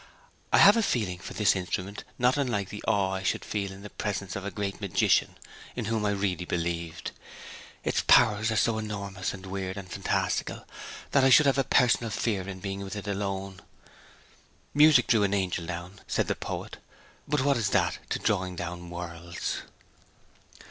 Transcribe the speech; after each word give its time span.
I 0.51 0.57
have 0.57 0.75
a 0.77 0.81
feeling 0.81 1.19
for 1.19 1.35
this 1.35 1.55
instrument 1.55 2.03
not 2.17 2.35
unlike 2.35 2.69
the 2.69 2.83
awe 2.87 3.11
I 3.13 3.21
should 3.21 3.45
feel 3.45 3.71
in 3.71 3.83
the 3.83 3.89
presence 3.91 4.35
of 4.35 4.43
a 4.43 4.49
great 4.49 4.81
magician 4.81 5.37
in 5.75 5.85
whom 5.85 6.07
I 6.07 6.09
really 6.09 6.43
believed. 6.43 7.11
Its 7.83 8.01
powers 8.07 8.49
are 8.51 8.55
so 8.55 8.79
enormous, 8.79 9.31
and 9.31 9.45
weird, 9.45 9.77
and 9.77 9.87
fantastical, 9.91 10.65
that 11.11 11.23
I 11.23 11.29
should 11.29 11.45
have 11.45 11.59
a 11.59 11.63
personal 11.63 12.09
fear 12.09 12.47
in 12.47 12.61
being 12.61 12.79
with 12.81 12.95
it 12.95 13.05
alone. 13.05 13.61
Music 14.73 15.05
drew 15.05 15.21
an 15.21 15.35
angel 15.35 15.67
down, 15.67 16.01
said 16.07 16.25
the 16.27 16.33
poet: 16.33 16.77
but 17.27 17.41
what 17.43 17.55
is 17.57 17.69
that 17.69 17.99
to 18.09 18.17
drawing 18.17 18.55
down 18.55 18.89
worlds!' 18.89 19.59